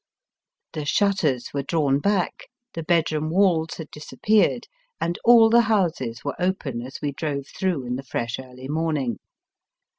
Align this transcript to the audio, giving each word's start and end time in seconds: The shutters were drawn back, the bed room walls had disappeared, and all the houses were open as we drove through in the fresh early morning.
The 0.73 0.83
shutters 0.83 1.51
were 1.53 1.61
drawn 1.61 1.99
back, 1.99 2.47
the 2.73 2.81
bed 2.81 3.11
room 3.11 3.29
walls 3.29 3.75
had 3.77 3.91
disappeared, 3.91 4.65
and 4.99 5.19
all 5.23 5.47
the 5.47 5.61
houses 5.61 6.25
were 6.25 6.33
open 6.39 6.81
as 6.81 6.97
we 7.03 7.11
drove 7.11 7.45
through 7.55 7.85
in 7.85 7.97
the 7.97 8.03
fresh 8.03 8.39
early 8.39 8.67
morning. 8.67 9.19